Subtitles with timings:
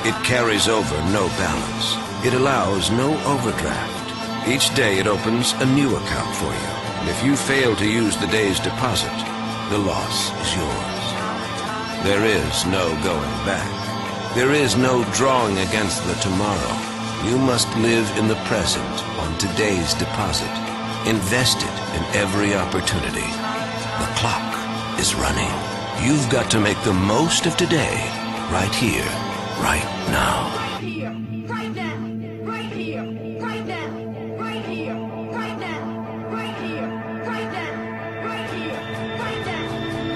[0.07, 1.97] It carries over no balance.
[2.25, 4.47] It allows no overdraft.
[4.47, 6.69] Each day it opens a new account for you.
[7.01, 9.11] And if you fail to use the day's deposit,
[9.69, 11.03] the loss is yours.
[12.07, 13.67] There is no going back.
[14.33, 16.73] There is no drawing against the tomorrow.
[17.27, 20.55] You must live in the present on today's deposit.
[21.05, 23.27] Invest it in every opportunity.
[23.99, 24.55] The clock
[25.01, 25.51] is running.
[26.01, 28.07] You've got to make the most of today,
[28.49, 29.26] right here,
[29.61, 30.53] right now.
[30.55, 31.13] Right here,
[31.47, 31.97] right now,
[32.43, 33.03] right here,
[33.41, 33.89] right now,
[34.37, 34.95] right here,
[35.31, 35.81] right now,
[36.29, 36.87] right here,
[37.25, 37.71] right now,
[38.23, 38.79] right here,
[39.17, 39.65] right now,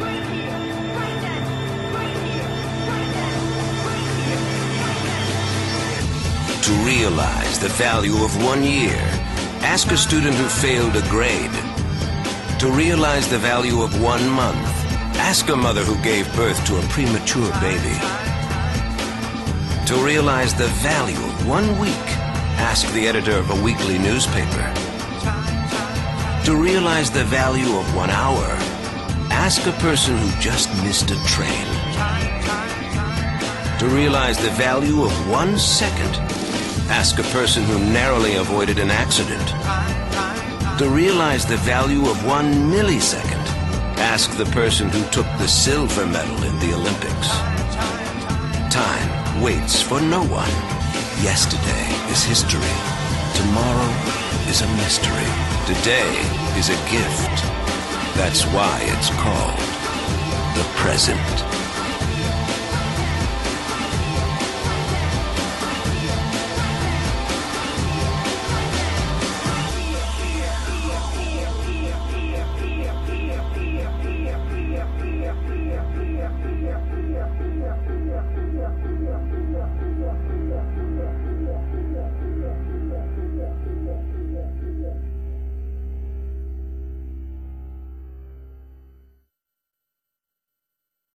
[0.03, 1.47] right here, right now,
[1.95, 2.47] right here,
[2.85, 4.39] right now, right here,
[4.79, 5.01] right
[6.45, 6.61] now.
[6.61, 9.01] To realize the value of one year,
[9.61, 11.51] ask a student who failed a grade.
[12.59, 14.67] To realize the value of one month,
[15.17, 17.97] ask a mother who gave birth to a premature baby.
[19.91, 22.07] To realize the value of one week,
[22.57, 24.73] ask the editor of a weekly newspaper.
[26.45, 28.45] To realize the value of one hour,
[29.29, 31.65] ask a person who just missed a train.
[33.79, 36.15] To realize the value of one second,
[36.89, 39.45] ask a person who narrowly avoided an accident.
[40.79, 43.45] To realize the value of one millisecond,
[43.97, 47.27] ask the person who took the silver medal in the Olympics.
[48.73, 50.49] Time waits for no one.
[51.23, 52.75] Yesterday is history.
[53.35, 53.91] Tomorrow
[54.49, 55.29] is a mystery.
[55.65, 56.11] Today
[56.57, 57.35] is a gift.
[58.17, 59.59] That's why it's called
[60.57, 61.60] the present.